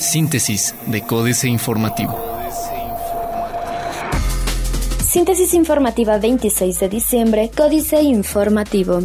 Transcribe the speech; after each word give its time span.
Síntesis 0.00 0.74
de 0.86 1.02
Códice 1.02 1.48
Informativo. 1.48 2.18
Síntesis 5.00 5.54
informativa 5.54 6.18
26 6.18 6.80
de 6.80 6.88
diciembre, 6.88 7.50
Códice 7.56 8.00
Informativo. 8.02 9.00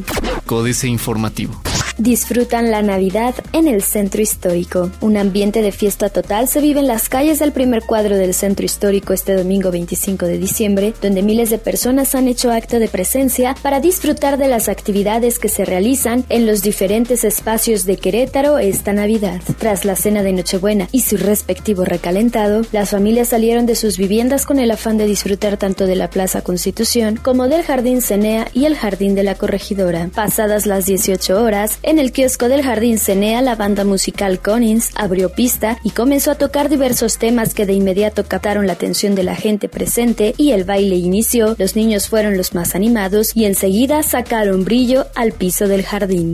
Códice 0.46 0.88
Informativo. 0.88 1.73
Disfrutan 2.04 2.70
la 2.70 2.82
Navidad 2.82 3.34
en 3.54 3.66
el 3.66 3.82
centro 3.82 4.21
histórico. 4.21 4.92
Un 5.00 5.16
ambiente 5.16 5.61
de 5.61 5.71
fiesta 5.71 6.10
total 6.10 6.50
se 6.50 6.60
vive 6.60 6.82
en 6.82 6.88
las 6.88 7.07
calles 7.07 7.39
del 7.39 7.54
primer 7.54 7.84
cuadro 7.84 8.18
del 8.18 8.34
centro 8.34 8.66
histórico 8.66 9.14
este 9.14 9.34
domingo 9.38 9.71
25 9.71 10.25
de 10.25 10.38
diciembre, 10.38 10.93
donde 11.02 11.21
miles 11.21 11.50
de 11.50 11.60
personas 11.60 12.14
han 12.14 12.28
hecho 12.28 12.52
acto 12.52 12.79
de 12.79 12.89
presencia 12.89 13.55
para 13.61 13.79
disfrutar 13.79 14.38
de 14.38 14.50
las 14.50 14.68
actividades 14.68 15.39
que 15.39 15.47
se 15.47 15.64
realizan 15.64 16.25
en 16.28 16.46
los 16.46 16.61
diferentes 16.61 17.24
espacios 17.24 17.86
de 17.86 17.96
Querétaro 17.96 18.57
esta 18.57 18.92
Navidad. 18.92 19.39
Tras 19.57 19.86
la 19.86 19.96
cena 19.96 20.24
de 20.24 20.33
Nochebuena 20.33 20.89
y 20.92 21.04
su 21.04 21.15
respectivo 21.15 21.86
recalentado, 21.86 22.64
las 22.74 22.89
familias 22.89 23.29
salieron 23.29 23.65
de 23.65 23.75
sus 23.75 23.97
viviendas 23.97 24.46
con 24.46 24.60
el 24.60 24.71
afán 24.71 24.97
de 24.97 25.06
disfrutar 25.06 25.56
tanto 25.56 25.86
de 25.86 25.96
la 25.96 26.10
Plaza 26.10 26.42
Constitución 26.42 27.15
como 27.15 27.47
del 27.47 27.64
Jardín 27.64 28.01
Cenea 28.01 28.50
y 28.54 28.65
el 28.65 28.75
Jardín 28.75 29.15
de 29.15 29.24
la 29.24 29.36
Corregidora. 29.36 30.10
Pasadas 30.14 30.65
las 30.65 30.86
18 30.86 31.42
horas, 31.42 31.79
en 31.93 32.00
el 32.00 32.11
kiosco 32.11 32.50
del 32.50 32.64
Jardín 32.64 32.97
Cenea, 32.97 33.44
la 33.44 33.56
banda 33.56 33.83
musical 33.83 34.39
Conins 34.39 34.89
abrió 34.95 35.30
pista 35.30 35.78
y 35.83 35.92
comenzó 35.92 36.31
a 36.31 36.36
tocar 36.36 36.67
diversos 36.67 37.19
temas 37.19 37.53
que 37.53 37.67
de 37.67 37.73
inmediato 37.73 38.25
captaron 38.25 38.66
la 38.66 38.73
atención 38.73 39.14
de 39.14 39.22
la 39.22 39.36
gente 39.36 39.69
presente 39.69 40.33
y 40.38 40.53
el 40.53 40.64
baile 40.64 40.95
inició. 40.95 41.56
Los 41.59 41.75
niños 41.75 42.09
fueron 42.09 42.36
los 42.36 42.56
más 42.56 42.73
animados 42.73 43.30
y 43.36 43.45
enseguida 43.45 44.02
sacaron 44.02 44.66
brillo 44.66 45.06
al 45.14 45.33
piso 45.33 45.67
del 45.67 45.83
jardín. 45.83 46.33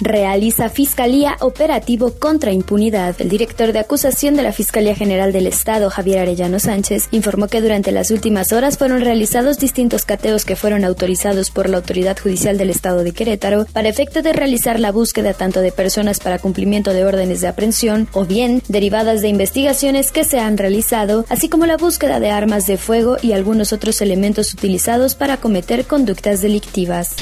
Realiza 0.00 0.70
Fiscalía 0.70 1.36
operativo 1.40 2.14
contra 2.14 2.52
impunidad. 2.52 3.14
El 3.18 3.28
director 3.28 3.74
de 3.74 3.80
acusación 3.80 4.36
de 4.36 4.42
la 4.42 4.52
Fiscalía 4.52 4.94
General 4.94 5.32
del 5.32 5.46
Estado, 5.46 5.90
Javier 5.90 6.20
Arellano 6.20 6.58
Sánchez, 6.58 7.08
informó 7.10 7.48
que 7.48 7.60
durante 7.60 7.92
las 7.92 8.10
últimas 8.10 8.52
horas 8.52 8.78
fueron 8.78 9.02
realizados 9.02 9.58
distintos 9.58 10.06
cateos 10.06 10.46
que 10.46 10.56
fueron 10.56 10.82
autorizados 10.82 11.50
por 11.50 11.68
la 11.68 11.76
Autoridad 11.76 12.18
Judicial 12.18 12.56
del 12.56 12.70
Estado 12.70 13.04
de 13.04 13.12
Querétaro 13.12 13.66
para 13.70 13.90
efecto 13.90 14.22
de 14.22 14.32
realizar 14.32 14.80
la 14.84 14.92
búsqueda 14.92 15.32
tanto 15.32 15.62
de 15.62 15.72
personas 15.72 16.20
para 16.20 16.38
cumplimiento 16.38 16.92
de 16.92 17.06
órdenes 17.06 17.40
de 17.40 17.48
aprehensión 17.48 18.06
o 18.12 18.26
bien 18.26 18.62
derivadas 18.68 19.22
de 19.22 19.28
investigaciones 19.28 20.12
que 20.12 20.24
se 20.24 20.38
han 20.38 20.58
realizado, 20.58 21.24
así 21.30 21.48
como 21.48 21.64
la 21.64 21.78
búsqueda 21.78 22.20
de 22.20 22.30
armas 22.30 22.66
de 22.66 22.76
fuego 22.76 23.16
y 23.22 23.32
algunos 23.32 23.72
otros 23.72 24.02
elementos 24.02 24.52
utilizados 24.52 25.14
para 25.14 25.38
cometer 25.38 25.86
conductas 25.86 26.42
delictivas. 26.42 27.16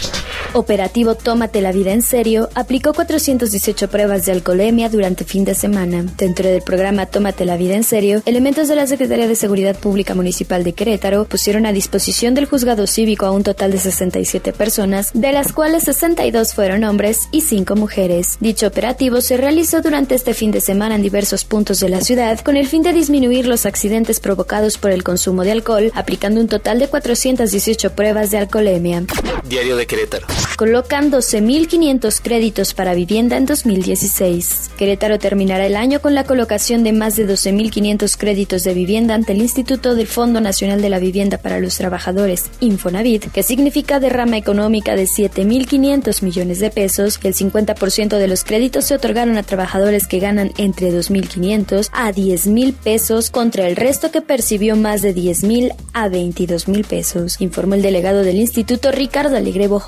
Operativo 0.54 1.14
Tómate 1.14 1.62
la 1.62 1.72
vida 1.72 1.92
en 1.92 2.02
serio 2.02 2.50
aplicó 2.54 2.92
418 2.92 3.88
pruebas 3.88 4.26
de 4.26 4.32
alcoholemia 4.32 4.90
durante 4.90 5.24
fin 5.24 5.44
de 5.44 5.54
semana. 5.54 6.04
Dentro 6.18 6.46
del 6.46 6.60
programa 6.60 7.06
Tómate 7.06 7.46
la 7.46 7.56
vida 7.56 7.74
en 7.74 7.84
serio, 7.84 8.22
elementos 8.26 8.68
de 8.68 8.76
la 8.76 8.86
Secretaría 8.86 9.26
de 9.26 9.34
Seguridad 9.34 9.76
Pública 9.76 10.14
Municipal 10.14 10.62
de 10.62 10.74
Querétaro 10.74 11.24
pusieron 11.24 11.64
a 11.64 11.72
disposición 11.72 12.34
del 12.34 12.44
juzgado 12.44 12.86
cívico 12.86 13.24
a 13.24 13.30
un 13.30 13.42
total 13.44 13.72
de 13.72 13.78
67 13.78 14.52
personas, 14.52 15.10
de 15.14 15.32
las 15.32 15.52
cuales 15.52 15.84
62 15.84 16.52
fueron 16.52 16.84
hombres 16.84 17.28
y 17.30 17.40
cinco 17.40 17.74
mujeres. 17.74 18.36
Dicho 18.40 18.66
operativo 18.66 19.22
se 19.22 19.38
realizó 19.38 19.80
durante 19.80 20.14
este 20.14 20.34
fin 20.34 20.50
de 20.50 20.60
semana 20.60 20.96
en 20.96 21.02
diversos 21.02 21.44
puntos 21.44 21.80
de 21.80 21.88
la 21.88 22.02
ciudad 22.02 22.40
con 22.40 22.58
el 22.58 22.66
fin 22.66 22.82
de 22.82 22.92
disminuir 22.92 23.46
los 23.46 23.64
accidentes 23.64 24.20
provocados 24.20 24.76
por 24.76 24.90
el 24.90 25.02
consumo 25.02 25.44
de 25.44 25.52
alcohol, 25.52 25.90
aplicando 25.94 26.40
un 26.40 26.48
total 26.48 26.78
de 26.78 26.88
418 26.88 27.92
pruebas 27.92 28.30
de 28.30 28.38
alcoholemia. 28.38 29.04
Diario 29.44 29.76
de 29.76 29.86
Querétaro. 29.86 30.26
Colocan 30.56 31.10
12.500 31.10 32.20
créditos 32.22 32.74
para 32.74 32.94
vivienda 32.94 33.36
en 33.36 33.46
2016. 33.46 34.70
Querétaro 34.76 35.18
terminará 35.18 35.66
el 35.66 35.74
año 35.74 36.00
con 36.00 36.14
la 36.14 36.24
colocación 36.24 36.84
de 36.84 36.92
más 36.92 37.16
de 37.16 37.26
12.500 37.26 38.16
créditos 38.16 38.62
de 38.62 38.74
vivienda 38.74 39.14
ante 39.14 39.32
el 39.32 39.40
Instituto 39.40 39.94
del 39.96 40.06
Fondo 40.06 40.40
Nacional 40.40 40.80
de 40.80 40.90
la 40.90 41.00
Vivienda 41.00 41.38
para 41.38 41.58
los 41.58 41.76
Trabajadores, 41.76 42.50
Infonavit, 42.60 43.32
que 43.32 43.42
significa 43.42 43.98
derrama 43.98 44.36
económica 44.36 44.94
de 44.94 45.04
7.500 45.04 46.22
millones 46.22 46.60
de 46.60 46.70
pesos 46.70 47.18
el 47.28 47.34
50% 47.34 48.18
de 48.18 48.28
los 48.28 48.44
créditos 48.44 48.84
se 48.86 48.94
otorgaron 48.94 49.36
a 49.36 49.42
trabajadores 49.42 50.06
que 50.06 50.18
ganan 50.18 50.52
entre 50.58 50.90
2.500 50.90 51.88
a 51.92 52.12
10.000 52.12 52.74
pesos 52.74 53.30
contra 53.30 53.66
el 53.66 53.76
resto 53.76 54.10
que 54.10 54.20
percibió 54.20 54.76
más 54.76 55.02
de 55.02 55.14
10.000 55.14 55.74
a 55.92 56.08
22.000 56.08 56.84
pesos, 56.84 57.40
informó 57.40 57.74
el 57.74 57.82
delegado 57.82 58.22
del 58.22 58.36
instituto 58.36 58.92
Ricardo 58.92 59.36
Alegrebo 59.36 59.80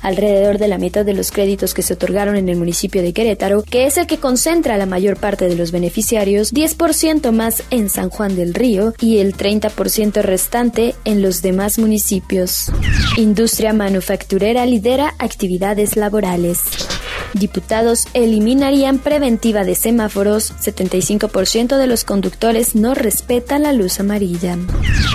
Alrededor 0.00 0.58
de 0.58 0.68
la 0.68 0.78
mitad 0.78 1.04
de 1.04 1.14
los 1.14 1.30
créditos 1.30 1.74
que 1.74 1.82
se 1.82 1.94
otorgaron 1.94 2.36
en 2.36 2.48
el 2.48 2.56
municipio 2.56 3.02
de 3.02 3.12
Querétaro, 3.12 3.62
que 3.62 3.86
es 3.86 3.98
el 3.98 4.06
que 4.06 4.18
concentra 4.18 4.76
la 4.76 4.86
mayor 4.86 5.16
parte 5.16 5.48
de 5.48 5.56
los 5.56 5.72
beneficiarios, 5.72 6.52
10% 6.52 7.30
más 7.32 7.62
en 7.70 7.88
San 7.88 8.10
Juan 8.10 8.36
del 8.36 8.54
Río 8.54 8.94
y 9.00 9.18
el 9.18 9.36
30% 9.36 10.22
restante 10.22 10.94
en 11.04 11.22
los 11.22 11.42
demás 11.42 11.78
municipios. 11.78 12.70
Industria 13.16 13.72
manufacturera 13.72 14.66
lidera 14.66 15.14
actividades 15.18 15.96
laborales. 15.96 16.60
Diputados 17.34 18.06
eliminarían 18.12 18.98
preventiva 18.98 19.64
de 19.64 19.74
semáforos. 19.74 20.52
75% 20.60 21.76
de 21.76 21.86
los 21.86 22.04
conductores 22.04 22.74
no 22.74 22.94
respetan 22.94 23.62
la 23.62 23.72
luz 23.72 24.00
amarilla. 24.00 24.58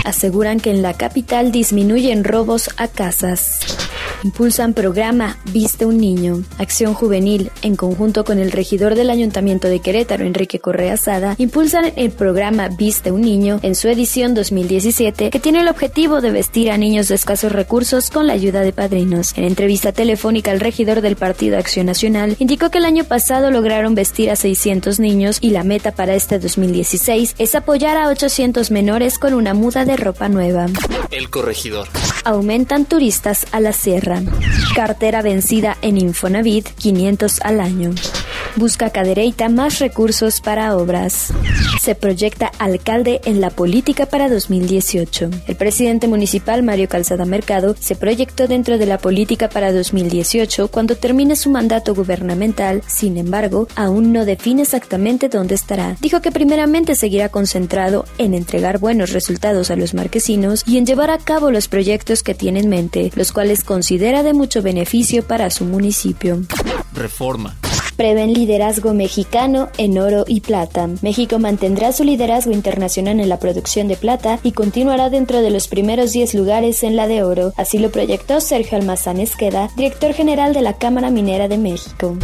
Aseguran 0.04 0.60
que 0.60 0.72
en 0.72 0.82
la 0.82 0.94
capital 0.94 1.52
disminuyen 1.52 2.24
robos 2.24 2.70
a 2.78 2.88
casas. 2.88 3.60
Impulsan 4.24 4.74
programa 4.74 5.38
Viste 5.52 5.86
un 5.86 5.98
niño. 5.98 6.44
Acción 6.58 6.94
Juvenil, 6.94 7.52
en 7.62 7.76
conjunto 7.76 8.26
con 8.26 8.40
el 8.40 8.52
regidor 8.52 8.96
del 8.96 9.12
Ayuntamiento 9.12 9.68
de 9.68 9.80
Querétaro, 9.80 10.26
Enrique 10.26 10.60
Correa 10.60 10.98
Sada, 10.98 11.36
impulsan 11.38 11.94
el 11.96 12.12
programa 12.12 12.68
Viste 12.70 13.12
un 13.12 13.22
niño 13.22 13.60
en 13.62 13.76
su 13.76 13.88
edición 13.88 14.34
2017, 14.34 15.30
que 15.30 15.40
tiene 15.40 15.62
el 15.62 15.68
objetivo 15.68 16.20
de 16.20 16.32
vestir 16.32 16.72
a 16.72 16.78
niños 16.78 17.08
de 17.08 17.16
escasos 17.16 17.52
recursos 17.52 18.10
con 18.10 18.26
la 18.26 18.34
ayuda 18.34 18.62
de 18.62 18.74
padrinos. 18.74 19.34
En 19.38 19.44
entrevista 19.44 19.92
telefónica, 19.92 20.52
el 20.52 20.60
regidor 20.60 21.02
del 21.02 21.16
Partido 21.16 21.58
Acción 21.58 21.86
Nacional 21.86 22.36
indicó 22.40 22.72
que 22.72 22.80
el 22.80 22.86
año 22.86 23.04
pasado 23.04 23.52
lograron 23.52 23.94
vestir 23.94 24.32
a 24.32 24.36
600 24.36 25.00
niños 25.00 25.38
y 25.42 25.52
la 25.52 25.64
meta 25.64 25.92
para 25.92 26.16
este 26.16 26.40
2016 26.40 27.36
es 27.38 27.56
apoyar 27.56 27.98
a 27.98 28.10
800 28.10 28.72
menores 28.72 29.20
con 29.20 29.36
una 29.36 29.54
muda 29.54 29.86
de 29.86 29.96
ropa 29.96 30.28
nueva. 30.28 30.66
El 31.12 31.30
corregidor. 31.30 31.88
Aumentan 32.26 32.86
turistas 32.86 33.46
a 33.52 33.60
la 33.60 33.74
sierra. 33.74 34.07
Cartera 34.76 35.22
vencida 35.22 35.78
en 35.82 35.98
Infonavit, 35.98 36.70
500 36.70 37.42
al 37.42 37.60
año. 37.60 37.92
Busca 38.58 38.90
Cadereyta 38.90 39.50
más 39.50 39.78
recursos 39.78 40.42
para 40.42 40.76
obras. 40.76 41.32
Se 41.80 41.94
proyecta 41.94 42.52
alcalde 42.58 43.22
en 43.24 43.40
la 43.40 43.52
política 43.52 44.08
para 44.08 44.30
2018. 44.30 45.30
El 45.46 45.56
presidente 45.56 46.08
municipal 46.08 46.64
Mario 46.64 46.90
Calzada 46.90 47.26
Mercado 47.26 47.76
se 47.80 47.96
proyectó 47.96 48.48
dentro 48.48 48.80
de 48.80 48.88
la 48.88 48.98
política 48.98 49.48
para 49.48 49.72
2018 49.72 50.70
cuando 50.70 50.96
termine 50.96 51.36
su 51.36 51.52
mandato 51.52 51.94
gubernamental. 51.94 52.82
Sin 52.88 53.18
embargo, 53.18 53.68
aún 53.76 54.12
no 54.12 54.26
define 54.26 54.64
exactamente 54.64 55.30
dónde 55.30 55.54
estará. 55.54 55.96
Dijo 56.02 56.22
que 56.22 56.32
primeramente 56.32 56.96
seguirá 56.96 57.30
concentrado 57.30 58.06
en 58.18 58.34
entregar 58.34 58.80
buenos 58.80 59.12
resultados 59.12 59.70
a 59.70 59.76
los 59.76 59.94
marquesinos 59.94 60.64
y 60.66 60.80
en 60.80 60.88
llevar 60.88 61.12
a 61.12 61.20
cabo 61.20 61.52
los 61.52 61.68
proyectos 61.68 62.24
que 62.24 62.34
tiene 62.34 62.62
en 62.62 62.70
mente, 62.70 63.12
los 63.16 63.32
cuales 63.32 63.64
considera 63.64 64.24
de 64.24 64.34
mucho 64.34 64.64
beneficio 64.64 65.22
para 65.22 65.52
su 65.52 65.64
municipio. 65.64 66.42
Reforma 66.96 67.56
prevén 67.98 68.34
liderazgo 68.34 68.94
mexicano 68.94 69.70
en 69.78 69.98
oro 69.98 70.24
y 70.28 70.42
plata. 70.42 70.88
México 71.02 71.40
mantendrá 71.40 71.92
su 71.92 72.04
liderazgo 72.04 72.52
internacional 72.52 73.20
en 73.20 73.28
la 73.28 73.40
producción 73.40 73.88
de 73.88 73.98
plata 73.98 74.40
y 74.44 74.52
continuará 74.52 75.10
dentro 75.10 75.42
de 75.42 75.50
los 75.50 75.68
primeros 75.68 76.14
10 76.14 76.36
lugares 76.36 76.84
en 76.84 76.96
la 76.96 77.08
de 77.08 77.24
oro. 77.24 77.54
Así 77.58 77.80
lo 77.80 77.90
proyectó 77.90 78.40
Sergio 78.40 78.78
Almazán 78.78 79.20
Esqueda, 79.20 79.70
director 79.76 80.14
general 80.14 80.54
de 80.54 80.62
la 80.62 80.74
Cámara 80.74 81.10
Minera 81.10 81.48
de 81.48 81.58
México. 81.58 82.16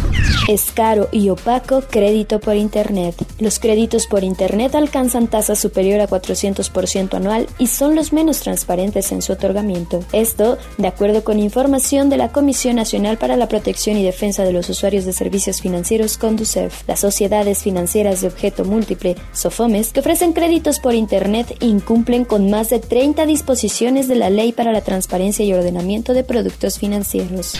Es 0.48 0.70
caro 0.72 1.08
y 1.10 1.28
opaco 1.28 1.82
crédito 1.90 2.38
por 2.38 2.54
Internet. 2.54 3.16
Los 3.40 3.58
créditos 3.58 4.06
por 4.06 4.22
Internet 4.22 4.74
alcanzan 4.76 5.26
tasa 5.26 5.56
superior 5.56 6.00
a 6.00 6.08
400% 6.08 7.14
anual 7.14 7.48
y 7.58 7.66
son 7.66 7.96
los 7.96 8.12
menos 8.12 8.40
transparentes 8.40 9.10
en 9.10 9.22
su 9.22 9.32
otorgamiento. 9.32 10.04
Esto, 10.12 10.56
de 10.78 10.86
acuerdo 10.86 11.24
con 11.24 11.40
información 11.40 12.10
de 12.10 12.16
la 12.16 12.30
Comisión 12.30 12.76
Nacional 12.76 13.18
para 13.18 13.36
la 13.36 13.48
Protección 13.48 13.96
y 13.96 14.04
Defensa 14.04 14.44
de 14.44 14.52
los 14.52 14.68
Usuarios 14.68 15.04
de 15.04 15.12
Servicios 15.12 15.63
financieros 15.64 16.18
Conducef. 16.18 16.86
Las 16.86 17.00
sociedades 17.00 17.62
financieras 17.62 18.20
de 18.20 18.28
objeto 18.28 18.66
múltiple, 18.66 19.16
SOFOMES, 19.32 19.94
que 19.94 20.00
ofrecen 20.00 20.34
créditos 20.34 20.78
por 20.78 20.94
Internet, 20.94 21.56
incumplen 21.60 22.26
con 22.26 22.50
más 22.50 22.68
de 22.68 22.80
30 22.80 23.24
disposiciones 23.24 24.06
de 24.06 24.16
la 24.16 24.28
Ley 24.28 24.52
para 24.52 24.72
la 24.72 24.82
Transparencia 24.82 25.42
y 25.42 25.54
Ordenamiento 25.54 26.12
de 26.12 26.22
Productos 26.22 26.78
Financieros. 26.78 27.54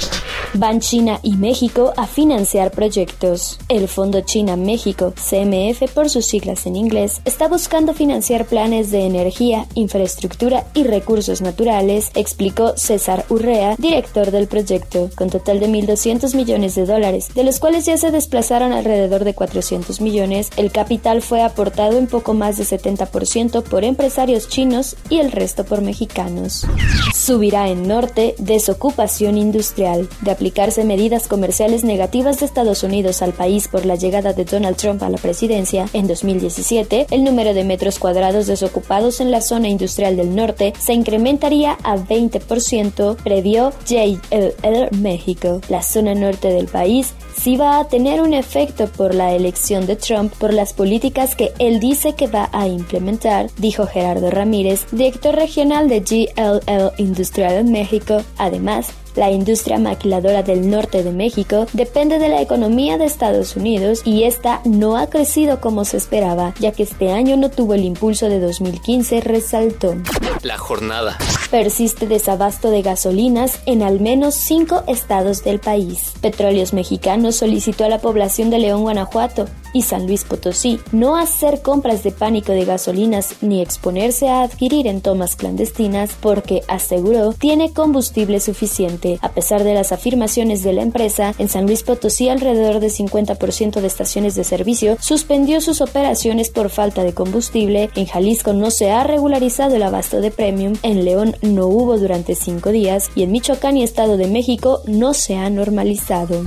Van 0.52 0.80
China 0.80 1.18
y 1.22 1.36
México 1.36 1.94
a 1.96 2.06
financiar 2.06 2.72
proyectos. 2.72 3.58
El 3.70 3.88
Fondo 3.88 4.20
China-México, 4.20 5.14
CMF 5.16 5.90
por 5.94 6.10
sus 6.10 6.26
siglas 6.26 6.66
en 6.66 6.76
inglés, 6.76 7.22
está 7.24 7.48
buscando 7.48 7.94
financiar 7.94 8.44
planes 8.44 8.90
de 8.90 9.06
energía, 9.06 9.66
infraestructura 9.74 10.66
y 10.74 10.84
recursos 10.84 11.40
naturales, 11.40 12.10
explicó 12.14 12.76
César 12.76 13.24
Urrea, 13.30 13.76
director 13.78 14.30
del 14.30 14.46
proyecto, 14.46 15.08
con 15.16 15.30
total 15.30 15.58
de 15.58 15.68
1.200 15.68 16.34
millones 16.36 16.74
de 16.74 16.84
dólares, 16.84 17.30
de 17.34 17.44
los 17.44 17.60
cuales 17.60 17.86
ya 17.86 17.93
ya 17.94 17.98
se 17.98 18.10
desplazaron 18.10 18.72
alrededor 18.72 19.22
de 19.22 19.34
400 19.34 20.00
millones, 20.00 20.50
el 20.56 20.72
capital 20.72 21.22
fue 21.22 21.42
aportado 21.42 21.96
en 21.96 22.08
poco 22.08 22.34
más 22.34 22.56
de 22.56 22.64
70% 22.64 23.62
por 23.62 23.84
empresarios 23.84 24.48
chinos 24.48 24.96
y 25.08 25.18
el 25.18 25.30
resto 25.30 25.64
por 25.64 25.80
mexicanos. 25.80 26.66
Subirá 27.14 27.68
en 27.68 27.86
norte 27.86 28.34
desocupación 28.38 29.38
industrial. 29.38 30.08
De 30.22 30.32
aplicarse 30.32 30.82
medidas 30.82 31.28
comerciales 31.28 31.84
negativas 31.84 32.40
de 32.40 32.46
Estados 32.46 32.82
Unidos 32.82 33.22
al 33.22 33.32
país 33.32 33.68
por 33.68 33.86
la 33.86 33.94
llegada 33.94 34.32
de 34.32 34.44
Donald 34.44 34.76
Trump 34.76 35.02
a 35.04 35.08
la 35.08 35.18
presidencia 35.18 35.86
en 35.92 36.08
2017, 36.08 37.06
el 37.12 37.22
número 37.22 37.54
de 37.54 37.62
metros 37.62 38.00
cuadrados 38.00 38.48
desocupados 38.48 39.20
en 39.20 39.30
la 39.30 39.40
zona 39.40 39.68
industrial 39.68 40.16
del 40.16 40.34
norte 40.34 40.72
se 40.80 40.94
incrementaría 40.94 41.78
a 41.84 41.96
20%, 41.96 43.16
previó 43.22 43.72
JLL 43.86 44.98
México. 44.98 45.60
La 45.68 45.82
zona 45.82 46.14
norte 46.14 46.48
del 46.48 46.66
país 46.66 47.14
sí 47.36 47.56
va 47.56 47.78
a 47.78 47.83
tener 47.88 48.20
un 48.20 48.34
efecto 48.34 48.86
por 48.86 49.14
la 49.14 49.34
elección 49.34 49.86
de 49.86 49.96
Trump 49.96 50.32
por 50.34 50.52
las 50.52 50.72
políticas 50.72 51.36
que 51.36 51.52
él 51.58 51.80
dice 51.80 52.14
que 52.14 52.26
va 52.26 52.48
a 52.52 52.66
implementar, 52.66 53.50
dijo 53.58 53.86
Gerardo 53.86 54.30
Ramírez, 54.30 54.86
director 54.92 55.34
regional 55.34 55.88
de 55.88 56.00
GLL 56.00 56.92
Industrial 56.98 57.54
en 57.54 57.72
México. 57.72 58.22
Además, 58.38 58.88
la 59.16 59.30
industria 59.30 59.78
maquiladora 59.78 60.42
del 60.42 60.68
norte 60.68 61.02
de 61.02 61.12
México 61.12 61.66
depende 61.72 62.18
de 62.18 62.28
la 62.28 62.40
economía 62.40 62.98
de 62.98 63.04
Estados 63.04 63.56
Unidos 63.56 64.02
y 64.04 64.24
esta 64.24 64.60
no 64.64 64.96
ha 64.96 65.08
crecido 65.08 65.60
como 65.60 65.84
se 65.84 65.96
esperaba, 65.96 66.54
ya 66.58 66.72
que 66.72 66.82
este 66.82 67.10
año 67.12 67.36
no 67.36 67.50
tuvo 67.50 67.74
el 67.74 67.84
impulso 67.84 68.28
de 68.28 68.40
2015, 68.40 69.20
resaltó. 69.20 69.94
La 70.42 70.58
jornada. 70.58 71.16
Persiste 71.50 72.06
desabasto 72.06 72.70
de 72.70 72.82
gasolinas 72.82 73.60
en 73.66 73.82
al 73.82 74.00
menos 74.00 74.34
cinco 74.34 74.82
estados 74.86 75.44
del 75.44 75.60
país. 75.60 76.12
Petróleos 76.20 76.72
Mexicanos 76.72 77.36
solicitó 77.36 77.84
a 77.84 77.88
la 77.88 77.98
población 77.98 78.50
de 78.50 78.58
León, 78.58 78.82
Guanajuato, 78.82 79.46
y 79.74 79.82
San 79.82 80.06
Luis 80.06 80.24
Potosí 80.24 80.80
no 80.92 81.16
hacer 81.16 81.60
compras 81.60 82.02
de 82.02 82.12
pánico 82.12 82.52
de 82.52 82.64
gasolinas 82.64 83.34
ni 83.42 83.60
exponerse 83.60 84.28
a 84.28 84.42
adquirir 84.42 84.86
en 84.86 85.02
tomas 85.02 85.36
clandestinas 85.36 86.12
porque, 86.18 86.62
aseguró, 86.68 87.34
tiene 87.34 87.74
combustible 87.74 88.40
suficiente. 88.40 89.18
A 89.20 89.32
pesar 89.32 89.64
de 89.64 89.74
las 89.74 89.92
afirmaciones 89.92 90.62
de 90.62 90.72
la 90.72 90.82
empresa, 90.82 91.34
en 91.38 91.48
San 91.48 91.66
Luis 91.66 91.82
Potosí 91.82 92.28
alrededor 92.28 92.80
de 92.80 92.86
50% 92.86 93.80
de 93.80 93.86
estaciones 93.86 94.36
de 94.36 94.44
servicio 94.44 94.96
suspendió 95.00 95.60
sus 95.60 95.80
operaciones 95.80 96.50
por 96.50 96.70
falta 96.70 97.02
de 97.02 97.12
combustible, 97.12 97.90
en 97.96 98.06
Jalisco 98.06 98.52
no 98.52 98.70
se 98.70 98.92
ha 98.92 99.02
regularizado 99.02 99.74
el 99.74 99.82
abasto 99.82 100.20
de 100.20 100.30
premium, 100.30 100.74
en 100.82 101.04
León 101.04 101.36
no 101.42 101.66
hubo 101.66 101.98
durante 101.98 102.36
cinco 102.36 102.70
días 102.70 103.10
y 103.16 103.24
en 103.24 103.32
Michoacán 103.32 103.76
y 103.76 103.82
Estado 103.82 104.16
de 104.16 104.28
México 104.28 104.82
no 104.86 105.14
se 105.14 105.34
ha 105.34 105.50
normalizado. 105.50 106.44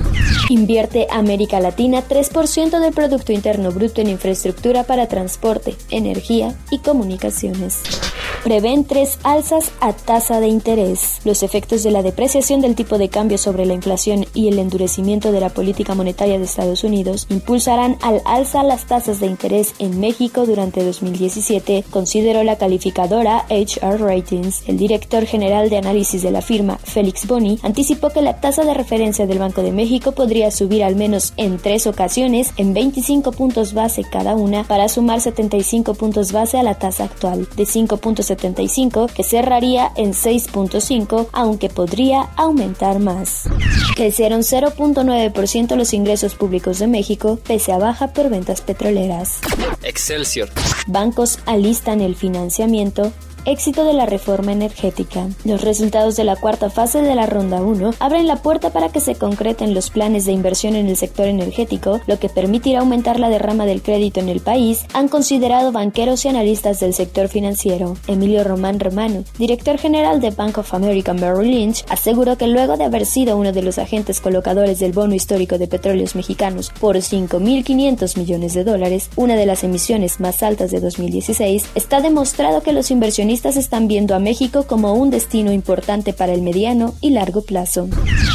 Invierte 0.48 1.06
América 1.10 1.60
Latina 1.60 2.02
3% 2.08 2.80
del 2.80 2.94
producto 2.94 3.17
Interno 3.32 3.70
Bruto 3.70 4.00
en 4.00 4.08
infraestructura 4.08 4.84
para 4.84 5.08
transporte, 5.08 5.74
energía 5.90 6.54
y 6.70 6.78
comunicaciones. 6.78 7.82
Prevén 8.44 8.84
tres 8.84 9.18
alzas 9.24 9.72
a 9.80 9.92
tasa 9.92 10.38
de 10.40 10.46
interés. 10.46 11.20
Los 11.24 11.42
efectos 11.42 11.82
de 11.82 11.90
la 11.90 12.02
depreciación 12.02 12.60
del 12.60 12.76
tipo 12.76 12.96
de 12.96 13.08
cambio 13.08 13.36
sobre 13.36 13.66
la 13.66 13.74
inflación 13.74 14.26
y 14.32 14.48
el 14.48 14.58
endurecimiento 14.58 15.32
de 15.32 15.40
la 15.40 15.48
política 15.48 15.94
monetaria 15.94 16.38
de 16.38 16.44
Estados 16.44 16.84
Unidos 16.84 17.26
impulsarán 17.30 17.96
al 18.00 18.22
alza 18.24 18.62
las 18.62 18.86
tasas 18.86 19.18
de 19.18 19.26
interés 19.26 19.74
en 19.80 19.98
México 19.98 20.46
durante 20.46 20.84
2017, 20.84 21.84
consideró 21.90 22.44
la 22.44 22.56
calificadora 22.56 23.44
HR 23.50 24.00
Ratings. 24.00 24.62
El 24.68 24.78
director 24.78 25.26
general 25.26 25.68
de 25.68 25.78
análisis 25.78 26.22
de 26.22 26.30
la 26.30 26.40
firma, 26.40 26.78
Félix 26.84 27.26
Boni, 27.26 27.58
anticipó 27.62 28.10
que 28.10 28.22
la 28.22 28.40
tasa 28.40 28.64
de 28.64 28.72
referencia 28.72 29.26
del 29.26 29.40
Banco 29.40 29.62
de 29.62 29.72
México 29.72 30.12
podría 30.12 30.50
subir 30.52 30.84
al 30.84 30.94
menos 30.94 31.34
en 31.36 31.58
tres 31.58 31.86
ocasiones 31.88 32.52
en 32.56 32.72
25 32.72 33.32
puntos 33.32 33.74
base 33.74 34.04
cada 34.04 34.36
una 34.36 34.62
para 34.62 34.88
sumar 34.88 35.20
75 35.20 35.94
puntos 35.94 36.30
base 36.32 36.56
a 36.56 36.62
la 36.62 36.74
tasa 36.74 37.04
actual 37.04 37.48
de 37.56 37.66
5.75 38.36 39.12
que 39.12 39.24
cerraría 39.24 39.92
en 39.96 40.12
6.5 40.12 41.28
aunque 41.32 41.68
podría 41.68 42.22
aumentar 42.36 42.98
más. 42.98 43.44
Crecieron 43.94 44.40
0.9% 44.40 45.76
los 45.76 45.92
ingresos 45.92 46.34
públicos 46.34 46.78
de 46.78 46.86
México 46.86 47.38
pese 47.46 47.72
a 47.72 47.78
baja 47.78 48.08
por 48.12 48.30
ventas 48.30 48.60
petroleras. 48.60 49.40
Excelsior. 49.82 50.50
Bancos 50.86 51.38
alistan 51.46 52.00
el 52.00 52.16
financiamiento 52.16 53.12
éxito 53.44 53.84
de 53.84 53.92
la 53.92 54.06
reforma 54.06 54.52
energética. 54.52 55.28
Los 55.44 55.62
resultados 55.62 56.16
de 56.16 56.24
la 56.24 56.36
cuarta 56.36 56.70
fase 56.70 57.02
de 57.02 57.14
la 57.14 57.26
Ronda 57.26 57.62
1 57.62 57.94
abren 57.98 58.26
la 58.26 58.36
puerta 58.36 58.70
para 58.70 58.88
que 58.88 59.00
se 59.00 59.14
concreten 59.14 59.74
los 59.74 59.90
planes 59.90 60.24
de 60.24 60.32
inversión 60.32 60.76
en 60.76 60.88
el 60.88 60.96
sector 60.96 61.26
energético, 61.26 62.00
lo 62.06 62.18
que 62.18 62.28
permitirá 62.28 62.80
aumentar 62.80 63.18
la 63.18 63.28
derrama 63.28 63.66
del 63.66 63.82
crédito 63.82 64.20
en 64.20 64.28
el 64.28 64.40
país, 64.40 64.84
han 64.92 65.08
considerado 65.08 65.72
banqueros 65.72 66.24
y 66.24 66.28
analistas 66.28 66.80
del 66.80 66.94
sector 66.94 67.28
financiero. 67.28 67.96
Emilio 68.06 68.44
Román 68.44 68.80
Romano, 68.80 69.24
director 69.38 69.78
general 69.78 70.20
de 70.20 70.30
Bank 70.30 70.58
of 70.58 70.74
America 70.74 71.14
Merrill 71.14 71.50
Lynch, 71.50 71.84
aseguró 71.88 72.36
que 72.36 72.46
luego 72.46 72.76
de 72.76 72.84
haber 72.84 73.06
sido 73.06 73.36
uno 73.36 73.52
de 73.52 73.62
los 73.62 73.78
agentes 73.78 74.20
colocadores 74.20 74.78
del 74.78 74.92
bono 74.92 75.14
histórico 75.14 75.58
de 75.58 75.68
petróleos 75.68 76.14
mexicanos 76.14 76.70
por 76.80 76.96
5.500 76.96 78.16
millones 78.18 78.54
de 78.54 78.64
dólares, 78.64 79.10
una 79.16 79.36
de 79.36 79.46
las 79.46 79.64
emisiones 79.64 80.20
más 80.20 80.42
altas 80.42 80.70
de 80.70 80.80
2016, 80.80 81.66
está 81.74 82.00
demostrado 82.00 82.62
que 82.62 82.72
los 82.72 82.90
inversionistas 82.90 83.37
están 83.46 83.88
viendo 83.88 84.14
a 84.14 84.18
México 84.18 84.64
como 84.66 84.94
un 84.94 85.10
destino 85.10 85.52
importante 85.52 86.12
para 86.12 86.32
el 86.32 86.42
mediano 86.42 86.94
y 87.00 87.10
largo 87.10 87.42
plazo. 87.42 87.88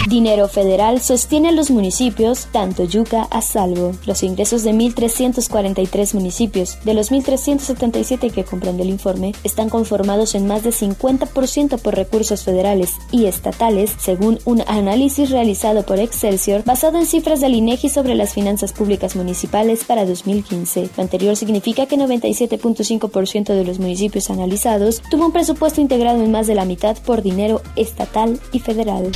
Dinero 0.09 0.47
federal 0.47 1.01
sostiene 1.01 1.49
a 1.49 1.51
los 1.51 1.71
municipios, 1.71 2.47
tanto 2.51 2.83
Yuca 2.85 3.23
a 3.29 3.41
salvo. 3.41 3.91
Los 4.05 4.23
ingresos 4.23 4.63
de 4.63 4.71
1.343 4.71 6.13
municipios, 6.13 6.77
de 6.83 6.93
los 6.93 7.11
1.377 7.11 8.31
que 8.31 8.43
comprende 8.43 8.83
el 8.83 8.89
informe, 8.89 9.33
están 9.43 9.69
conformados 9.69 10.35
en 10.35 10.47
más 10.47 10.63
de 10.63 10.71
50% 10.71 11.79
por 11.79 11.95
recursos 11.95 12.43
federales 12.43 12.91
y 13.11 13.25
estatales, 13.25 13.91
según 13.97 14.39
un 14.45 14.63
análisis 14.67 15.29
realizado 15.29 15.83
por 15.83 15.99
Excelsior 15.99 16.63
basado 16.63 16.97
en 16.97 17.05
cifras 17.05 17.41
del 17.41 17.55
INEGI 17.55 17.89
sobre 17.89 18.15
las 18.15 18.33
finanzas 18.33 18.73
públicas 18.73 19.15
municipales 19.15 19.83
para 19.83 20.05
2015. 20.05 20.89
Lo 20.95 21.03
anterior 21.03 21.35
significa 21.35 21.85
que 21.85 21.97
97.5% 21.97 23.53
de 23.53 23.65
los 23.65 23.79
municipios 23.79 24.29
analizados 24.29 24.82
tuvo 25.09 25.25
un 25.25 25.31
presupuesto 25.31 25.81
integrado 25.81 26.23
en 26.23 26.31
más 26.31 26.47
de 26.47 26.55
la 26.55 26.65
mitad 26.65 26.97
por 26.97 27.21
dinero 27.21 27.61
estatal 27.75 28.39
y 28.51 28.59
federal. 28.59 29.11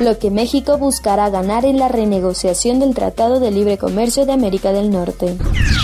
Lo 0.00 0.18
que 0.18 0.30
México 0.30 0.78
buscará 0.78 1.28
ganar 1.30 1.64
en 1.64 1.78
la 1.78 1.88
renegociación 1.88 2.80
del 2.80 2.94
Tratado 2.94 3.40
de 3.40 3.50
Libre 3.50 3.78
Comercio 3.78 4.26
de 4.26 4.32
América 4.32 4.72
del 4.72 4.90
Norte. 4.90 5.36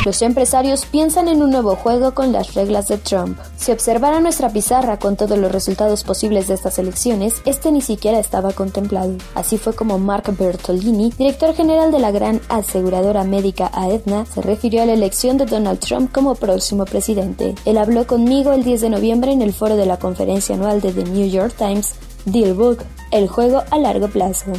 Los 0.05 0.23
empresarios 0.23 0.87
piensan 0.87 1.29
en 1.29 1.43
un 1.43 1.51
nuevo 1.51 1.77
juego 1.77 2.15
con 2.15 2.33
las 2.33 2.55
reglas 2.55 2.89
de 2.89 2.99
Trump. 2.99 3.39
Si 3.57 3.73
observara 3.73 4.21
nuestra 4.21 4.49
pizarra 4.49 4.99
con 4.99 5.17
todos 5.17 5.39
los 5.39 5.53
resultados 5.53 6.05
posibles 6.05 6.49
de 6.49 6.55
estas 6.55 6.79
elecciones, 6.79 7.35
este 7.45 7.71
ni 7.71 7.81
siquiera 7.81 8.19
estaba 8.19 8.53
contemplado. 8.53 9.17
Así 9.35 9.59
fue 9.59 9.75
como 9.75 9.99
Mark 9.99 10.35
Bertolini, 10.39 11.13
director 11.19 11.55
general 11.55 11.93
de 11.93 11.99
la 11.99 12.11
gran 12.11 12.41
aseguradora 12.49 13.25
médica 13.25 13.71
Aetna, 13.75 14.25
se 14.25 14.41
refirió 14.41 14.83
a 14.83 14.87
la 14.87 14.95
elección 14.95 15.37
de 15.37 15.47
Donald 15.47 15.81
Trump 15.81 16.11
como 16.13 16.35
próximo 16.35 16.85
presidente. 16.87 17.55
Él 17.65 17.77
habló 17.77 18.07
conmigo 18.07 18.53
el 18.53 18.65
10 18.65 18.81
de 18.81 18.91
noviembre 18.91 19.18
en 19.27 19.43
el 19.43 19.53
foro 19.53 19.77
de 19.77 19.87
la 19.87 19.99
conferencia 19.99 20.55
anual 20.55 20.81
de 20.81 20.93
The 20.93 21.05
New 21.05 21.29
York 21.29 21.55
Times, 21.59 21.95
Dealbook, 22.25 22.83
el 23.11 23.29
juego 23.29 23.63
a 23.71 23.79
largo 23.79 24.09
plazo. 24.09 24.53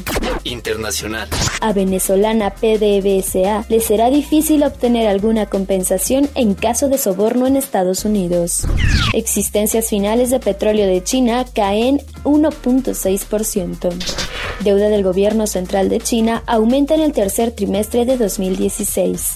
Internacional. 0.44 1.28
A 1.62 1.74
venezolana 1.74 2.52
PDVSA 2.52 3.66
le 3.70 3.80
será 3.80 4.10
difícil 4.10 4.64
obtener 4.64 5.08
alguna 5.08 5.48
compensación 5.48 6.30
en 6.36 6.54
caso 6.54 6.88
de 6.88 6.98
soborno 6.98 7.48
en 7.48 7.58
Estados 7.58 8.06
Unidos. 8.06 8.66
Existencias 9.14 9.90
finales 9.90 10.30
de 10.30 10.40
petróleo 10.40 10.88
de 10.88 11.04
China 11.04 11.46
caen 11.54 12.02
1.6%. 12.24 13.90
Deuda 14.64 14.90
del 14.90 15.04
gobierno 15.04 15.48
central 15.48 15.88
de 15.88 16.00
China 16.00 16.44
aumenta 16.46 16.94
en 16.94 17.02
el 17.02 17.14
tercer 17.14 17.52
trimestre 17.52 18.06
de 18.06 18.18
2016. 18.18 19.36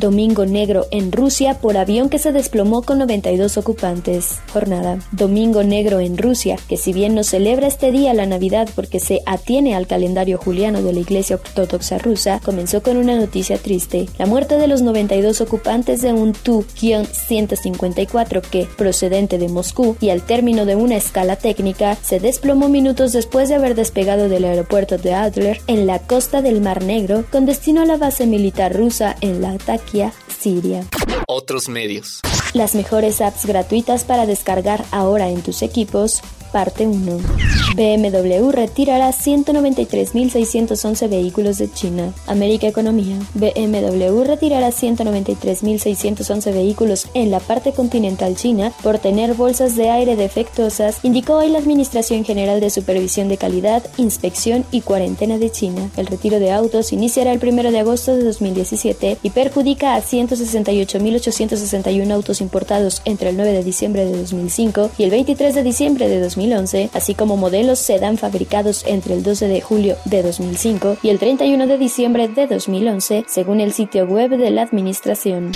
Domingo 0.00 0.46
negro 0.46 0.86
en 0.92 1.10
Rusia 1.12 1.54
por 1.60 1.76
avión 1.76 2.08
que 2.08 2.18
se 2.18 2.32
desplomó 2.32 2.82
con 2.82 2.98
92 2.98 3.58
ocupantes. 3.58 4.38
Jornada. 4.52 4.98
Domingo 5.10 5.64
negro 5.64 5.98
en 6.00 6.16
Rusia, 6.16 6.56
que 6.68 6.76
si 6.76 6.92
bien 6.92 7.14
no 7.14 7.24
celebra 7.24 7.66
este 7.66 7.90
día 7.90 8.14
la 8.14 8.26
Navidad 8.26 8.49
porque 8.74 9.00
se 9.00 9.20
atiene 9.26 9.74
al 9.74 9.86
calendario 9.86 10.38
juliano 10.38 10.82
de 10.82 10.92
la 10.92 11.00
Iglesia 11.00 11.36
Ortodoxa 11.36 11.98
rusa, 11.98 12.40
comenzó 12.44 12.82
con 12.82 12.96
una 12.96 13.16
noticia 13.16 13.58
triste. 13.58 14.08
La 14.18 14.26
muerte 14.26 14.56
de 14.56 14.66
los 14.66 14.82
92 14.82 15.40
ocupantes 15.40 16.02
de 16.02 16.12
un 16.12 16.32
Tu-154 16.32 18.40
que, 18.42 18.66
procedente 18.76 19.38
de 19.38 19.48
Moscú 19.48 19.96
y 20.00 20.10
al 20.10 20.22
término 20.22 20.66
de 20.66 20.76
una 20.76 20.96
escala 20.96 21.36
técnica, 21.36 21.96
se 22.02 22.20
desplomó 22.20 22.68
minutos 22.68 23.12
después 23.12 23.48
de 23.48 23.54
haber 23.54 23.74
despegado 23.74 24.28
del 24.28 24.44
aeropuerto 24.44 24.98
de 24.98 25.14
Adler 25.14 25.60
en 25.66 25.86
la 25.86 26.00
costa 26.00 26.42
del 26.42 26.60
Mar 26.60 26.82
Negro 26.82 27.24
con 27.30 27.46
destino 27.46 27.82
a 27.82 27.86
la 27.86 27.96
base 27.96 28.26
militar 28.26 28.76
rusa 28.76 29.16
en 29.20 29.40
Latakia, 29.40 30.12
Siria. 30.40 30.84
Otros 31.26 31.68
medios. 31.68 32.20
Las 32.54 32.74
mejores 32.74 33.20
apps 33.20 33.46
gratuitas 33.46 34.04
para 34.04 34.26
descargar 34.26 34.84
ahora 34.90 35.28
en 35.28 35.42
tus 35.42 35.62
equipos 35.62 36.22
parte 36.50 36.86
1. 36.86 37.18
BMW 37.76 38.50
retirará 38.50 39.10
193.611 39.10 41.08
vehículos 41.08 41.58
de 41.58 41.72
China. 41.72 42.12
América 42.26 42.66
Economía. 42.66 43.16
BMW 43.34 44.24
retirará 44.24 44.70
193.611 44.70 46.52
vehículos 46.52 47.06
en 47.14 47.30
la 47.30 47.38
parte 47.40 47.72
continental 47.72 48.36
china 48.36 48.72
por 48.82 48.98
tener 48.98 49.34
bolsas 49.34 49.76
de 49.76 49.90
aire 49.90 50.16
defectuosas, 50.16 50.98
indicó 51.02 51.34
hoy 51.34 51.50
la 51.50 51.58
Administración 51.58 52.24
General 52.24 52.60
de 52.60 52.70
Supervisión 52.70 53.28
de 53.28 53.36
Calidad, 53.36 53.82
Inspección 53.96 54.64
y 54.70 54.80
Cuarentena 54.80 55.38
de 55.38 55.50
China. 55.50 55.90
El 55.96 56.06
retiro 56.06 56.38
de 56.40 56.52
autos 56.52 56.92
iniciará 56.92 57.32
el 57.32 57.40
1 57.42 57.70
de 57.70 57.78
agosto 57.78 58.16
de 58.16 58.24
2017 58.24 59.18
y 59.22 59.30
perjudica 59.30 59.94
a 59.94 60.02
168.861 60.02 62.12
autos 62.12 62.40
importados 62.40 63.02
entre 63.04 63.30
el 63.30 63.36
9 63.36 63.52
de 63.52 63.64
diciembre 63.64 64.04
de 64.04 64.18
2005 64.18 64.90
y 64.98 65.04
el 65.04 65.10
23 65.10 65.54
de 65.54 65.62
diciembre 65.62 66.08
de 66.08 66.18
2011, 66.40 66.90
así 66.94 67.14
como 67.14 67.36
modelos 67.36 67.78
sedán 67.78 68.16
fabricados 68.16 68.84
entre 68.86 69.14
el 69.14 69.22
12 69.22 69.48
de 69.48 69.60
julio 69.60 69.96
de 70.06 70.22
2005 70.22 70.96
y 71.02 71.10
el 71.10 71.18
31 71.18 71.66
de 71.66 71.78
diciembre 71.78 72.28
de 72.28 72.46
2011, 72.46 73.24
según 73.28 73.60
el 73.60 73.72
sitio 73.72 74.06
web 74.06 74.30
de 74.30 74.50
la 74.50 74.62
Administración 74.62 75.52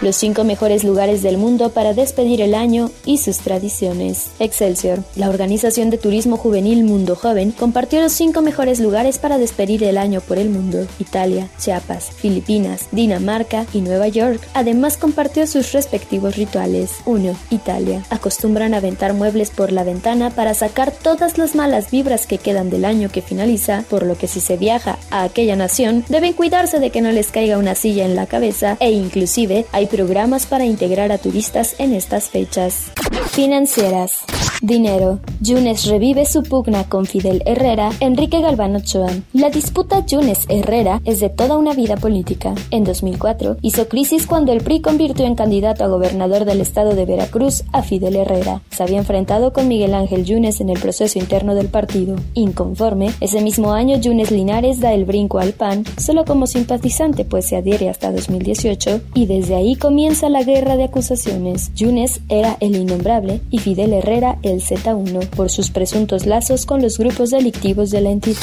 los 0.00 0.16
cinco 0.16 0.44
mejores 0.44 0.84
lugares 0.84 1.22
del 1.22 1.36
mundo 1.36 1.70
para 1.70 1.92
despedir 1.92 2.40
el 2.40 2.54
año 2.54 2.90
y 3.04 3.18
sus 3.18 3.38
tradiciones. 3.38 4.30
Excelsior, 4.38 5.00
la 5.14 5.28
organización 5.28 5.90
de 5.90 5.98
turismo 5.98 6.36
juvenil 6.36 6.84
Mundo 6.84 7.16
Joven, 7.16 7.52
compartió 7.52 8.00
los 8.00 8.12
cinco 8.12 8.40
mejores 8.40 8.80
lugares 8.80 9.18
para 9.18 9.38
despedir 9.38 9.84
el 9.84 9.98
año 9.98 10.20
por 10.20 10.38
el 10.38 10.48
mundo: 10.48 10.86
Italia, 10.98 11.48
Chiapas, 11.58 12.10
Filipinas, 12.10 12.88
Dinamarca 12.92 13.66
y 13.72 13.80
Nueva 13.80 14.08
York. 14.08 14.40
Además, 14.54 14.96
compartió 14.96 15.46
sus 15.46 15.72
respectivos 15.72 16.36
rituales. 16.36 16.96
1. 17.06 17.34
Italia. 17.50 18.02
Acostumbran 18.10 18.74
a 18.74 18.78
aventar 18.78 19.12
muebles 19.12 19.50
por 19.50 19.72
la 19.72 19.84
ventana 19.84 20.30
para 20.30 20.54
sacar 20.54 20.92
todas 20.92 21.38
las 21.38 21.54
malas 21.54 21.90
vibras 21.90 22.26
que 22.26 22.38
quedan 22.38 22.70
del 22.70 22.84
año 22.84 23.10
que 23.10 23.22
finaliza, 23.22 23.84
por 23.88 24.04
lo 24.04 24.16
que 24.16 24.28
si 24.28 24.40
se 24.40 24.56
viaja 24.56 24.98
a 25.10 25.24
aquella 25.24 25.56
nación, 25.56 26.04
deben 26.08 26.32
cuidarse 26.32 26.78
de 26.78 26.90
que 26.90 27.02
no 27.02 27.12
les 27.12 27.28
caiga 27.28 27.58
una 27.58 27.74
silla 27.74 28.04
en 28.04 28.16
la 28.16 28.26
cabeza 28.26 28.76
e 28.80 28.92
inclusive 28.92 29.66
hay 29.72 29.86
programas 29.90 30.46
para 30.46 30.64
integrar 30.64 31.12
a 31.12 31.18
turistas 31.18 31.74
en 31.78 31.92
estas 31.92 32.30
fechas. 32.30 32.92
Financieras. 33.32 34.24
Dinero. 34.62 35.20
Yunes 35.40 35.86
revive 35.86 36.26
su 36.26 36.42
pugna 36.42 36.84
con 36.84 37.06
Fidel 37.06 37.42
Herrera, 37.46 37.90
Enrique 38.00 38.42
Galván 38.42 38.76
Ochoa. 38.76 39.10
La 39.32 39.48
disputa 39.48 40.04
Yunes-Herrera 40.04 41.00
es 41.06 41.20
de 41.20 41.30
toda 41.30 41.56
una 41.56 41.72
vida 41.72 41.96
política. 41.96 42.54
En 42.70 42.84
2004 42.84 43.56
hizo 43.62 43.88
crisis 43.88 44.26
cuando 44.26 44.52
el 44.52 44.60
PRI 44.60 44.82
convirtió 44.82 45.24
en 45.24 45.34
candidato 45.34 45.82
a 45.82 45.88
gobernador 45.88 46.44
del 46.44 46.60
estado 46.60 46.94
de 46.94 47.06
Veracruz 47.06 47.64
a 47.72 47.82
Fidel 47.82 48.16
Herrera. 48.16 48.60
Se 48.70 48.82
había 48.82 48.98
enfrentado 48.98 49.54
con 49.54 49.66
Miguel 49.66 49.94
Ángel 49.94 50.26
Yunes 50.26 50.60
en 50.60 50.68
el 50.68 50.78
proceso 50.78 51.18
interno 51.18 51.54
del 51.54 51.68
partido. 51.68 52.16
Inconforme, 52.34 53.12
ese 53.20 53.40
mismo 53.40 53.72
año 53.72 53.96
Yunes 53.96 54.30
Linares 54.30 54.78
da 54.80 54.92
el 54.92 55.06
brinco 55.06 55.38
al 55.38 55.54
PAN, 55.54 55.84
solo 55.96 56.26
como 56.26 56.46
simpatizante 56.46 57.24
pues 57.24 57.46
se 57.46 57.56
adhiere 57.56 57.88
hasta 57.88 58.12
2018 58.12 59.00
y 59.14 59.24
desde 59.24 59.54
ahí 59.54 59.74
comienza 59.80 60.28
la 60.28 60.44
guerra 60.44 60.76
de 60.76 60.84
acusaciones. 60.84 61.72
Yunes 61.74 62.20
era 62.28 62.56
el 62.60 62.76
innombrable 62.76 63.40
y 63.50 63.58
Fidel 63.58 63.94
Herrera 63.94 64.38
el 64.42 64.60
Z1 64.60 65.28
por 65.30 65.50
sus 65.50 65.70
presuntos 65.70 66.26
lazos 66.26 66.66
con 66.66 66.82
los 66.82 66.98
grupos 66.98 67.30
delictivos 67.30 67.90
de 67.90 68.02
la 68.02 68.10
entidad. 68.10 68.36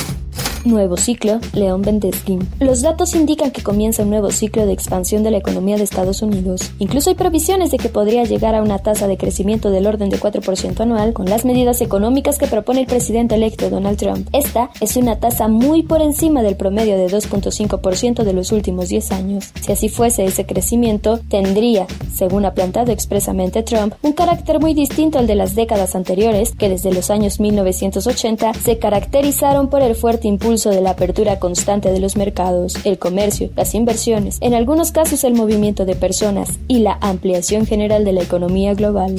Nuevo 0.66 0.98
ciclo, 0.98 1.40
León 1.54 1.82
Bendeskin. 1.82 2.48
Los 2.60 2.82
datos 2.82 3.16
indican 3.16 3.52
que 3.52 3.64
comienza 3.64 4.04
un 4.04 4.10
nuevo 4.10 4.32
ciclo 4.32 4.66
de 4.66 4.74
expansión 4.74 5.24
de 5.24 5.32
la 5.32 5.38
economía 5.38 5.78
de 5.78 5.84
Estados 5.84 6.22
Unidos. 6.22 6.72
Incluso 6.80 7.10
hay 7.10 7.16
previsiones 7.16 7.72
de 7.72 7.78
que 7.78 7.90
podría 7.90 8.24
llegar 8.24 8.56
a 8.56 8.62
una 8.62 8.80
tasa 8.80 9.08
de 9.08 9.18
crecimiento 9.18 9.70
del 9.72 9.88
orden 9.88 10.10
de 10.10 10.20
4% 10.20 10.80
anual 10.82 11.14
con 11.14 11.26
las 11.26 11.46
medidas 11.46 11.82
económicas 11.82 12.38
que 12.38 12.48
propone 12.48 12.82
el 12.82 12.88
presidente 12.88 13.36
electo 13.36 13.70
Donald 13.70 13.98
Trump. 13.98 14.28
Esta 14.34 14.70
es 14.82 14.98
una 14.98 15.20
tasa 15.20 15.48
muy 15.48 15.84
por 15.84 16.02
encima 16.02 16.42
del 16.44 16.58
promedio 16.58 16.98
de 16.98 17.08
2.5% 17.08 18.24
de 18.24 18.34
los 18.34 18.52
últimos 18.52 18.90
10 18.90 19.12
años. 19.12 19.52
Si 19.62 19.72
así 19.72 19.90
fuese 19.90 20.26
ese 20.26 20.46
crecimiento, 20.46 21.20
tendría, 21.30 21.88
según 22.14 22.46
ha 22.46 22.54
plantado 22.54 22.92
expresamente 22.92 23.64
Trump, 23.64 23.94
un 24.02 24.14
carácter 24.14 24.60
muy 24.60 24.74
distinto 24.74 25.20
al 25.20 25.28
de 25.28 25.36
las 25.36 25.56
décadas 25.56 25.96
anteriores, 25.96 26.54
que 26.56 26.70
desde 26.70 26.94
los 26.94 27.10
años 27.10 27.40
1980 27.40 28.54
se 28.54 28.80
caracterizaron 28.80 29.70
por 29.70 29.82
el 29.82 29.96
fuerte 29.96 30.28
impulso 30.28 30.47
de 30.48 30.80
la 30.82 30.92
apertura 30.92 31.40
constante 31.40 31.92
de 31.92 32.00
los 32.00 32.16
mercados, 32.16 32.76
el 32.86 32.98
comercio, 32.98 33.50
las 33.58 33.76
inversiones, 33.76 34.38
en 34.40 34.54
algunos 34.54 34.94
casos 34.94 35.26
el 35.26 35.34
movimiento 35.34 35.84
de 35.84 35.94
personas 35.94 36.58
y 36.70 36.80
la 36.80 36.98
ampliación 37.02 37.66
general 37.66 38.06
de 38.06 38.14
la 38.14 38.22
economía 38.22 38.74
global. 38.74 39.18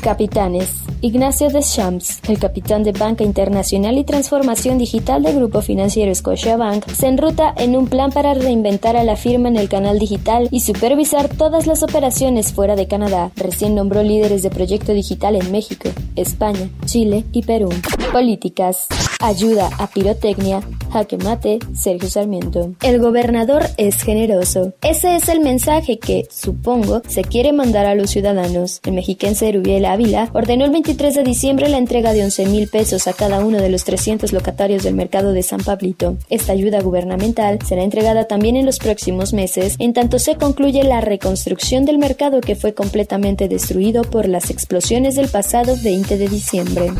Capitanes. 0.00 0.70
Ignacio 1.02 1.50
Deschamps, 1.50 2.20
el 2.26 2.38
capitán 2.38 2.84
de 2.84 2.92
Banca 2.92 3.22
Internacional 3.22 3.98
y 3.98 4.04
Transformación 4.04 4.78
Digital 4.78 5.22
del 5.22 5.36
Grupo 5.36 5.60
Financiero 5.60 6.14
Scotiabank, 6.14 6.88
se 6.88 7.06
enruta 7.06 7.52
en 7.54 7.76
un 7.76 7.86
plan 7.86 8.10
para 8.10 8.32
reinventar 8.32 8.96
a 8.96 9.04
la 9.04 9.16
firma 9.16 9.48
en 9.48 9.56
el 9.56 9.68
canal 9.68 9.98
digital 9.98 10.48
y 10.50 10.60
supervisar 10.60 11.28
todas 11.28 11.66
las 11.66 11.82
operaciones 11.82 12.54
fuera 12.54 12.76
de 12.76 12.88
Canadá. 12.88 13.30
Recién 13.36 13.74
nombró 13.74 14.02
líderes 14.02 14.42
de 14.42 14.48
proyecto 14.48 14.94
digital 14.94 15.36
en 15.36 15.52
México, 15.52 15.90
España, 16.16 16.70
Chile 16.86 17.26
y 17.32 17.42
Perú. 17.42 17.68
Políticas. 18.10 18.86
Ayuda 19.20 19.70
a 19.78 19.86
pirotecnia, 19.86 20.60
jaque 20.92 21.16
mate, 21.16 21.58
Sergio 21.74 22.08
Sarmiento. 22.08 22.74
El 22.82 23.00
gobernador 23.00 23.64
es 23.78 24.02
generoso. 24.02 24.74
Ese 24.82 25.16
es 25.16 25.30
el 25.30 25.40
mensaje 25.40 25.98
que, 25.98 26.28
supongo, 26.30 27.00
se 27.08 27.22
quiere 27.22 27.52
mandar 27.52 27.86
a 27.86 27.94
los 27.94 28.10
ciudadanos. 28.10 28.80
El 28.84 28.92
mexiquense 28.92 29.50
Rubiel 29.52 29.86
Ávila 29.86 30.30
ordenó 30.34 30.66
el 30.66 30.70
23 30.70 31.14
de 31.14 31.22
diciembre 31.22 31.70
la 31.70 31.78
entrega 31.78 32.12
de 32.12 32.24
11 32.24 32.46
mil 32.46 32.68
pesos 32.68 33.06
a 33.06 33.14
cada 33.14 33.44
uno 33.44 33.58
de 33.58 33.70
los 33.70 33.84
300 33.84 34.32
locatarios 34.34 34.82
del 34.82 34.94
mercado 34.94 35.32
de 35.32 35.42
San 35.42 35.60
Pablito. 35.60 36.18
Esta 36.28 36.52
ayuda 36.52 36.82
gubernamental 36.82 37.58
será 37.66 37.82
entregada 37.82 38.26
también 38.26 38.56
en 38.56 38.66
los 38.66 38.78
próximos 38.78 39.32
meses, 39.32 39.76
en 39.78 39.94
tanto 39.94 40.18
se 40.18 40.36
concluye 40.36 40.82
la 40.84 41.00
reconstrucción 41.00 41.86
del 41.86 41.98
mercado 41.98 42.42
que 42.42 42.54
fue 42.54 42.74
completamente 42.74 43.48
destruido 43.48 44.02
por 44.02 44.28
las 44.28 44.50
explosiones 44.50 45.16
del 45.16 45.28
pasado 45.28 45.74
20 45.82 46.18
de 46.18 46.28
diciembre. 46.28 46.92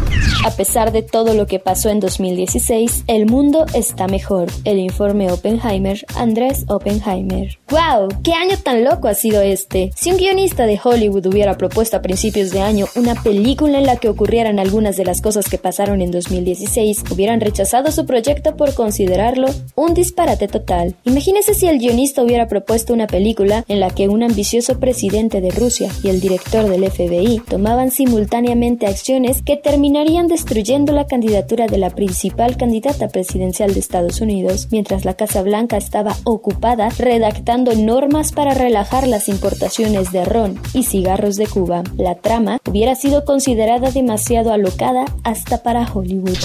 A 0.45 0.51
pesar 0.51 0.93
de 0.93 1.03
todo 1.03 1.35
lo 1.35 1.47
que 1.47 1.59
pasó 1.59 1.91
en 1.91 2.01
2016, 2.07 3.03
el 3.09 3.27
mundo 3.27 3.67
está 3.75 4.07
mejor. 4.07 4.49
El 4.65 4.79
informe 4.79 5.33
Oppenheimer, 5.33 6.07
Andrés 6.15 6.65
Oppenheimer. 6.69 7.59
¡Wow! 7.69 8.07
¿Qué 8.23 8.33
año 8.33 8.57
tan 8.63 8.85
loco 8.85 9.09
ha 9.09 9.15
sido 9.15 9.43
este? 9.43 9.91
Si 9.97 10.13
un 10.13 10.19
guionista 10.19 10.67
de 10.67 10.79
Hollywood 10.83 11.27
hubiera 11.27 11.59
propuesto 11.59 11.97
a 11.97 12.03
principios 12.03 12.53
de 12.53 12.61
año 12.61 12.87
una 12.95 13.21
película 13.21 13.79
en 13.79 13.87
la 13.87 13.97
que 13.97 14.09
ocurrieran 14.09 14.61
algunas 14.61 14.97
de 14.97 15.05
las 15.05 15.21
cosas 15.21 15.49
que 15.49 15.59
pasaron 15.59 16.01
en 16.01 16.13
2016, 16.13 17.03
hubieran 17.11 17.41
rechazado 17.41 17.91
su 17.91 18.07
proyecto 18.07 18.57
por 18.57 18.73
considerarlo 18.75 19.49
un 19.75 19.95
disparate 19.95 20.47
total. 20.47 20.95
Imagínese 21.03 21.55
si 21.55 21.67
el 21.67 21.81
guionista 21.81 22.23
hubiera 22.23 22.47
propuesto 22.47 22.95
una 22.95 23.09
película 23.09 23.65
en 23.67 23.81
la 23.81 23.91
que 23.91 24.09
un 24.09 24.23
ambicioso 24.23 24.79
presidente 24.79 25.41
de 25.41 25.51
Rusia 25.51 25.91
y 26.05 26.09
el 26.09 26.21
director 26.21 26.69
del 26.69 26.89
FBI 26.89 27.43
tomaban 27.49 27.91
simultáneamente 27.91 28.87
acciones 28.87 29.43
que 29.43 29.57
terminarían 29.57 30.29
destruyendo 30.29 30.93
la 30.93 31.09
candidatura 31.09 31.67
de 31.67 31.79
la 31.79 31.91
principal 31.91 32.57
candidata 32.57 33.09
presidencial 33.09 33.75
de 33.75 33.81
Estados 33.81 34.21
Unidos, 34.21 34.69
mientras 34.71 35.05
la 35.05 35.15
Casa 35.15 35.43
Blanca 35.43 35.77
estaba 35.77 36.17
ocupada 36.23 36.91
redactando 36.91 37.56
normas 37.65 38.33
para 38.33 38.55
relajar 38.55 39.07
las 39.07 39.29
importaciones 39.29 40.13
de 40.13 40.25
ron 40.25 40.61
y 40.75 40.85
cigarros 40.85 41.37
de 41.37 41.47
Cuba. 41.47 41.83
La 41.97 42.15
trama 42.17 42.59
hubiera 42.69 42.95
sido 42.95 43.25
considerada 43.25 43.91
demasiado 43.91 44.53
alocada 44.53 45.07
hasta 45.25 45.63
para 45.63 45.91
Hollywood. 45.91 46.37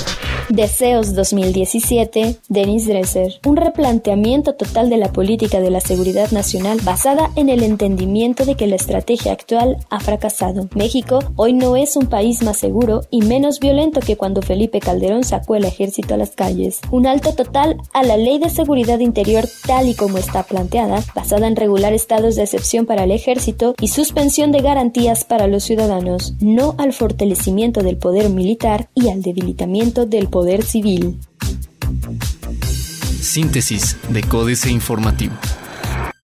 Deseos 0.51 1.15
2017, 1.15 2.35
Denis 2.49 2.85
Dresser. 2.85 3.39
Un 3.45 3.55
replanteamiento 3.55 4.55
total 4.55 4.89
de 4.89 4.97
la 4.97 5.13
política 5.13 5.61
de 5.61 5.71
la 5.71 5.79
seguridad 5.79 6.29
nacional 6.31 6.81
basada 6.83 7.31
en 7.37 7.47
el 7.47 7.63
entendimiento 7.63 8.43
de 8.43 8.55
que 8.55 8.67
la 8.67 8.75
estrategia 8.75 9.31
actual 9.31 9.77
ha 9.89 10.01
fracasado. 10.01 10.67
México 10.75 11.19
hoy 11.37 11.53
no 11.53 11.77
es 11.77 11.95
un 11.95 12.07
país 12.07 12.43
más 12.43 12.57
seguro 12.57 13.03
y 13.11 13.21
menos 13.21 13.61
violento 13.61 14.01
que 14.01 14.17
cuando 14.17 14.41
Felipe 14.41 14.81
Calderón 14.81 15.23
sacó 15.23 15.55
el 15.55 15.63
ejército 15.63 16.15
a 16.15 16.17
las 16.17 16.31
calles. 16.31 16.81
Un 16.91 17.07
alto 17.07 17.33
total 17.33 17.77
a 17.93 18.03
la 18.03 18.17
ley 18.17 18.37
de 18.37 18.49
seguridad 18.49 18.99
interior 18.99 19.45
tal 19.65 19.87
y 19.87 19.95
como 19.95 20.17
está 20.17 20.43
planteada, 20.43 21.01
basada 21.15 21.47
en 21.47 21.55
regular 21.55 21.93
estados 21.93 22.35
de 22.35 22.43
excepción 22.43 22.85
para 22.85 23.05
el 23.05 23.11
ejército 23.11 23.73
y 23.79 23.87
suspensión 23.87 24.51
de 24.51 24.59
garantías 24.59 25.23
para 25.23 25.47
los 25.47 25.63
ciudadanos, 25.63 26.33
no 26.41 26.75
al 26.77 26.91
fortalecimiento 26.91 27.83
del 27.83 27.95
poder 27.95 28.29
militar 28.29 28.89
y 28.93 29.07
al 29.07 29.21
debilitamiento 29.21 30.05
del 30.05 30.27
poder 30.27 30.40
Síntesis 33.21 33.97
de 34.09 34.23
Códice 34.23 34.71
Informativo. 34.71 35.35